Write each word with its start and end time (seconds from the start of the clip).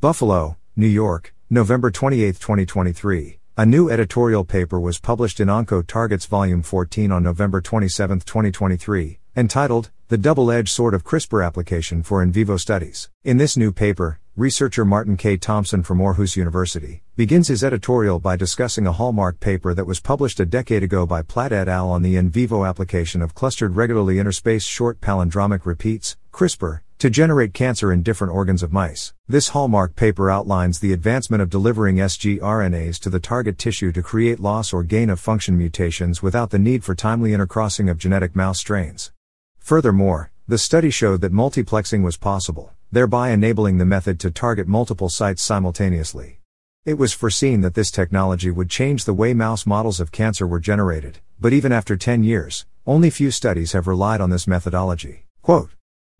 Buffalo, 0.00 0.56
New 0.76 0.86
York, 0.86 1.34
November 1.50 1.90
28, 1.90 2.38
2023. 2.38 3.40
A 3.56 3.66
new 3.66 3.90
editorial 3.90 4.44
paper 4.44 4.78
was 4.78 5.00
published 5.00 5.40
in 5.40 5.48
OncoTargets 5.48 6.28
Volume 6.28 6.62
14 6.62 7.10
on 7.10 7.24
November 7.24 7.60
27, 7.60 8.20
2023, 8.20 9.18
entitled 9.34 9.90
The 10.06 10.16
Double 10.16 10.52
Edged 10.52 10.68
Sword 10.68 10.94
of 10.94 11.02
CRISPR 11.02 11.44
Application 11.44 12.04
for 12.04 12.22
In 12.22 12.30
Vivo 12.30 12.56
Studies. 12.56 13.10
In 13.24 13.38
this 13.38 13.56
new 13.56 13.72
paper, 13.72 14.20
researcher 14.36 14.84
Martin 14.84 15.16
K. 15.16 15.36
Thompson 15.36 15.82
from 15.82 15.98
Aarhus 15.98 16.36
University 16.36 17.02
begins 17.16 17.48
his 17.48 17.64
editorial 17.64 18.20
by 18.20 18.36
discussing 18.36 18.86
a 18.86 18.92
hallmark 18.92 19.40
paper 19.40 19.74
that 19.74 19.88
was 19.88 19.98
published 19.98 20.38
a 20.38 20.46
decade 20.46 20.84
ago 20.84 21.06
by 21.06 21.22
Platt 21.22 21.50
et 21.50 21.66
al. 21.66 21.90
on 21.90 22.02
the 22.02 22.14
in 22.14 22.30
vivo 22.30 22.64
application 22.64 23.20
of 23.20 23.34
clustered 23.34 23.74
regularly 23.74 24.18
interspaced 24.18 24.68
short 24.68 25.00
palindromic 25.00 25.66
repeats, 25.66 26.16
CRISPR, 26.30 26.82
to 26.98 27.10
generate 27.10 27.54
cancer 27.54 27.92
in 27.92 28.02
different 28.02 28.32
organs 28.32 28.62
of 28.62 28.72
mice. 28.72 29.12
This 29.28 29.48
hallmark 29.48 29.96
paper 29.96 30.30
outlines 30.30 30.80
the 30.80 30.92
advancement 30.92 31.42
of 31.42 31.50
delivering 31.50 31.96
sgRNAs 31.96 32.98
to 33.00 33.10
the 33.10 33.20
target 33.20 33.58
tissue 33.58 33.92
to 33.92 34.02
create 34.02 34.40
loss 34.40 34.72
or 34.72 34.82
gain 34.82 35.10
of 35.10 35.20
function 35.20 35.56
mutations 35.56 36.22
without 36.22 36.50
the 36.50 36.58
need 36.58 36.84
for 36.84 36.94
timely 36.94 37.30
intercrossing 37.30 37.90
of 37.90 37.98
genetic 37.98 38.34
mouse 38.34 38.58
strains. 38.58 39.12
Furthermore, 39.58 40.30
the 40.46 40.58
study 40.58 40.90
showed 40.90 41.20
that 41.20 41.32
multiplexing 41.32 42.02
was 42.02 42.16
possible 42.16 42.72
thereby 42.90 43.30
enabling 43.30 43.76
the 43.76 43.84
method 43.84 44.18
to 44.18 44.30
target 44.30 44.66
multiple 44.66 45.10
sites 45.10 45.42
simultaneously. 45.42 46.40
It 46.86 46.94
was 46.94 47.12
foreseen 47.12 47.60
that 47.60 47.74
this 47.74 47.90
technology 47.90 48.50
would 48.50 48.70
change 48.70 49.04
the 49.04 49.12
way 49.12 49.34
mouse 49.34 49.66
models 49.66 50.00
of 50.00 50.10
cancer 50.10 50.46
were 50.46 50.60
generated, 50.60 51.18
but 51.38 51.52
even 51.52 51.70
after 51.70 51.96
10 51.96 52.24
years, 52.24 52.64
only 52.86 53.10
few 53.10 53.30
studies 53.30 53.72
have 53.72 53.86
relied 53.86 54.22
on 54.22 54.30
this 54.30 54.46
methodology. 54.46 55.26
Quote, 55.42 55.70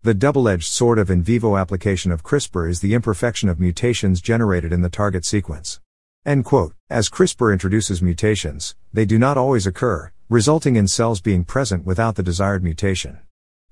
the 0.01 0.13
double 0.13 0.47
edged 0.47 0.71
sword 0.71 0.97
of 0.97 1.11
in 1.11 1.21
vivo 1.21 1.57
application 1.57 2.09
of 2.09 2.23
CRISPR 2.23 2.69
is 2.69 2.79
the 2.79 2.93
imperfection 2.93 3.49
of 3.49 3.59
mutations 3.59 4.21
generated 4.21 4.71
in 4.71 4.81
the 4.81 4.89
target 4.89 5.25
sequence. 5.25 5.81
End 6.25 6.45
quote. 6.45 6.73
As 6.89 7.09
CRISPR 7.09 7.51
introduces 7.51 8.01
mutations, 8.01 8.75
they 8.93 9.03
do 9.03 9.19
not 9.19 9.37
always 9.37 9.67
occur, 9.67 10.13
resulting 10.29 10.77
in 10.77 10.87
cells 10.87 11.19
being 11.19 11.43
present 11.43 11.83
without 11.83 12.15
the 12.15 12.23
desired 12.23 12.63
mutation. 12.63 13.19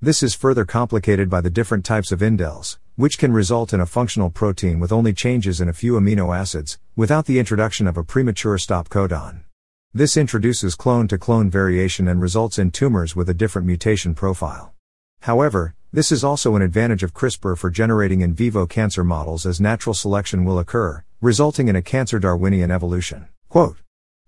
This 0.02 0.22
is 0.22 0.34
further 0.34 0.66
complicated 0.66 1.30
by 1.30 1.40
the 1.40 1.48
different 1.48 1.86
types 1.86 2.12
of 2.12 2.20
indels, 2.20 2.76
which 2.96 3.16
can 3.16 3.32
result 3.32 3.72
in 3.72 3.80
a 3.80 3.86
functional 3.86 4.28
protein 4.28 4.80
with 4.80 4.92
only 4.92 5.14
changes 5.14 5.62
in 5.62 5.68
a 5.70 5.72
few 5.72 5.94
amino 5.94 6.36
acids, 6.36 6.78
without 6.94 7.24
the 7.24 7.38
introduction 7.38 7.86
of 7.86 7.96
a 7.96 8.04
premature 8.04 8.58
stop 8.58 8.90
codon. 8.90 9.44
This 9.94 10.18
introduces 10.18 10.74
clone 10.74 11.08
to 11.08 11.16
clone 11.16 11.48
variation 11.50 12.06
and 12.06 12.20
results 12.20 12.58
in 12.58 12.70
tumors 12.70 13.16
with 13.16 13.30
a 13.30 13.34
different 13.34 13.66
mutation 13.66 14.14
profile. 14.14 14.74
However, 15.22 15.74
this 15.90 16.12
is 16.12 16.22
also 16.22 16.54
an 16.54 16.60
advantage 16.60 17.02
of 17.02 17.14
CRISPR 17.14 17.56
for 17.56 17.70
generating 17.70 18.20
in 18.20 18.34
vivo 18.34 18.66
cancer 18.66 19.02
models 19.02 19.46
as 19.46 19.58
natural 19.58 19.94
selection 19.94 20.44
will 20.44 20.58
occur, 20.58 21.02
resulting 21.22 21.68
in 21.68 21.76
a 21.76 21.82
cancer 21.82 22.18
Darwinian 22.18 22.70
evolution. 22.70 23.28
Quote, 23.48 23.78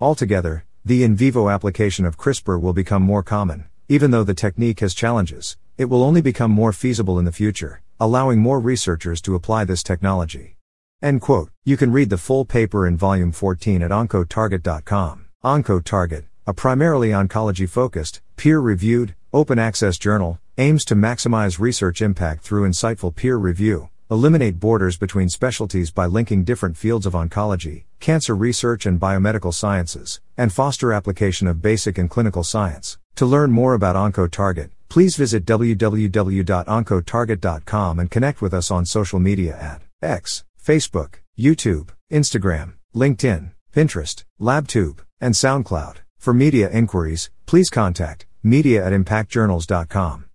Altogether, 0.01 0.65
the 0.87 1.05
in 1.05 1.15
vivo 1.15 1.51
application 1.51 2.07
of 2.07 2.17
CRISPR 2.17 2.59
will 2.59 2.73
become 2.73 3.03
more 3.03 3.23
common, 3.23 3.67
even 3.89 4.11
though 4.11 4.25
the 4.25 4.33
technique 4.33 4.81
has 4.81 4.95
challenges, 4.95 5.59
it 5.77 5.85
will 5.85 6.03
only 6.03 6.23
become 6.23 6.51
more 6.51 6.73
feasible 6.73 7.19
in 7.19 7.27
the 7.27 7.33
future, 7.33 7.83
allowing 7.99 8.39
more 8.39 8.59
researchers 8.59 9.21
to 9.21 9.35
apply 9.35 9.65
this 9.65 9.83
technology. 9.83 10.57
End 11.03 11.21
quote. 11.21 11.51
You 11.65 11.77
can 11.77 11.93
read 11.93 12.09
the 12.09 12.17
full 12.17 12.47
paper 12.47 12.87
in 12.87 12.97
volume 12.97 13.33
14 13.33 13.83
at 13.83 13.91
oncotarget.com. 13.91 15.27
OncoTarget, 15.45 16.25
a 16.47 16.55
primarily 16.55 17.11
oncology 17.11 17.69
focused, 17.69 18.23
peer 18.41 18.59
reviewed, 18.59 19.15
open 19.35 19.59
access 19.59 19.99
journal, 19.99 20.39
aims 20.57 20.83
to 20.83 20.95
maximize 20.95 21.61
research 21.61 22.01
impact 22.01 22.43
through 22.43 22.67
insightful 22.67 23.15
peer 23.15 23.37
review, 23.37 23.91
eliminate 24.11 24.59
borders 24.59 24.97
between 24.97 25.29
specialties 25.29 25.91
by 25.91 26.07
linking 26.07 26.43
different 26.43 26.75
fields 26.75 27.05
of 27.05 27.13
oncology, 27.13 27.85
cancer 27.99 28.35
research, 28.35 28.87
and 28.87 28.99
biomedical 28.99 29.53
sciences, 29.53 30.23
and 30.39 30.55
foster 30.55 30.91
application 30.91 31.47
of 31.47 31.61
basic 31.61 31.99
and 31.99 32.09
clinical 32.09 32.43
science. 32.43 32.99
To 33.17 33.27
learn 33.27 33.51
more 33.51 33.75
about 33.75 33.95
OncoTarget, 33.95 34.71
please 34.89 35.17
visit 35.17 35.45
www.oncotarget.com 35.45 37.99
and 37.99 38.11
connect 38.11 38.41
with 38.41 38.55
us 38.55 38.71
on 38.71 38.87
social 38.87 39.21
media 39.21 39.55
at 39.55 39.83
X, 40.01 40.45
Facebook, 40.59 41.17
YouTube, 41.39 41.91
Instagram, 42.11 42.73
LinkedIn, 42.95 43.51
Pinterest, 43.75 44.25
LabTube, 44.41 45.01
and 45.21 45.35
SoundCloud. 45.35 45.97
For 46.17 46.33
media 46.33 46.71
inquiries, 46.71 47.29
please 47.45 47.69
contact 47.69 48.25
media 48.43 48.85
at 48.85 48.93
impactjournals.com. 48.93 50.27